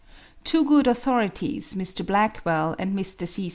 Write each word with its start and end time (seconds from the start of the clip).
Two 0.43 0.65
good 0.65 0.87
authorities, 0.87 1.75
Mr. 1.75 2.03
Blackwall 2.03 2.75
and 2.79 2.97
Mr. 2.97 3.27
C. 3.27 3.49